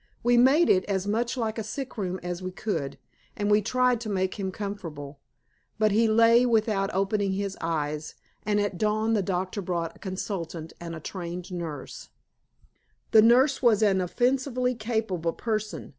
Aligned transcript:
We 0.23 0.35
made 0.35 0.67
it 0.67 0.83
as 0.85 1.05
much 1.05 1.37
like 1.37 1.59
a 1.59 1.63
sick 1.63 1.95
room 1.95 2.19
as 2.23 2.41
we 2.41 2.49
could, 2.49 2.97
and 3.37 3.51
we 3.51 3.61
tried 3.61 4.01
to 4.01 4.09
make 4.09 4.39
him 4.39 4.51
comfortable. 4.51 5.19
But 5.77 5.91
he 5.91 6.07
lay 6.07 6.43
without 6.43 6.89
opening 6.91 7.33
his 7.33 7.55
eyes, 7.61 8.15
and 8.41 8.59
at 8.59 8.79
dawn 8.79 9.13
the 9.13 9.21
doctor 9.21 9.61
brought 9.61 9.97
a 9.97 9.99
consultant 9.99 10.73
and 10.79 10.95
a 10.95 10.99
trained 10.99 11.51
nurse. 11.51 12.09
The 13.11 13.21
nurse 13.21 13.61
was 13.61 13.83
an 13.83 14.01
offensively 14.01 14.73
capable 14.73 15.33
person. 15.33 15.89